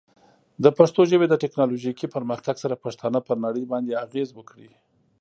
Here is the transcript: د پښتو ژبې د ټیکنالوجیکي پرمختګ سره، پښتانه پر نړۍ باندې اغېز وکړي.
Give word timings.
د 0.63 0.65
پښتو 0.77 1.01
ژبې 1.11 1.27
د 1.29 1.33
ټیکنالوجیکي 1.43 2.07
پرمختګ 2.15 2.55
سره، 2.63 2.81
پښتانه 2.85 3.19
پر 3.27 3.35
نړۍ 3.45 3.63
باندې 3.71 3.99
اغېز 4.05 4.29
وکړي. 4.33 4.69